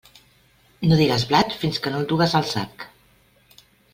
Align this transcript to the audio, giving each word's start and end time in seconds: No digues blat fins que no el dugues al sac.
No 0.85 0.97
digues 1.01 1.25
blat 1.33 1.53
fins 1.63 1.77
que 1.85 1.93
no 1.95 2.01
el 2.03 2.09
dugues 2.13 2.35
al 2.39 2.49
sac. 2.55 2.87